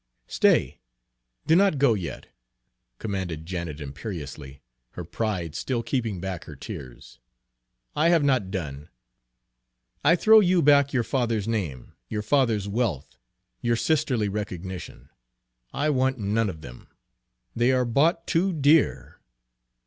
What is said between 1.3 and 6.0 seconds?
do not go yet!" commanded Janet imperiously, her pride still